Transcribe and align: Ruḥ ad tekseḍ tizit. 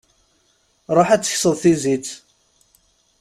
Ruḥ 0.95 1.09
ad 1.11 1.21
tekseḍ 1.23 1.55
tizit. 1.61 2.07